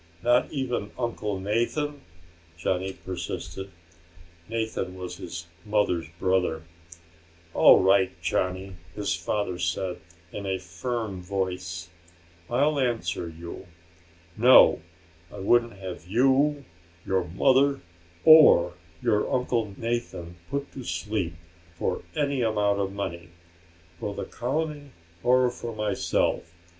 "Not 0.23 0.51
even 0.51 0.89
Uncle 0.97 1.39
Nathan?" 1.39 2.01
Johnny 2.57 2.93
persisted. 2.93 3.69
Nathan 4.49 4.95
was 4.95 5.17
his 5.17 5.45
mother's 5.63 6.07
brother. 6.17 6.63
"All 7.53 7.83
right, 7.83 8.09
Johnny," 8.19 8.77
his 8.95 9.15
father 9.15 9.59
said 9.59 9.99
in 10.31 10.47
a 10.47 10.57
firm 10.57 11.21
voice. 11.21 11.89
"I'll 12.49 12.79
answer 12.79 13.29
you. 13.29 13.67
No, 14.35 14.81
I 15.31 15.37
wouldn't 15.37 15.73
have 15.73 16.07
you, 16.07 16.65
your 17.05 17.23
mother, 17.25 17.81
or 18.25 18.73
your 19.03 19.31
Uncle 19.31 19.75
Nathan 19.77 20.35
'put 20.49 20.71
to 20.71 20.83
sleep' 20.83 21.35
for 21.75 22.01
any 22.15 22.41
amount 22.41 22.79
of 22.79 22.91
money 22.91 23.29
for 23.99 24.15
the 24.15 24.25
colony 24.25 24.93
or 25.21 25.51
for 25.51 25.75
myself. 25.75 26.55